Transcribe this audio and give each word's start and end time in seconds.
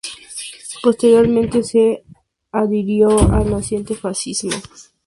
Posteriormente 0.81 1.61
se 1.61 2.03
adhirió 2.51 3.19
al 3.31 3.51
naciente 3.51 3.93
fascismo. 3.93 4.49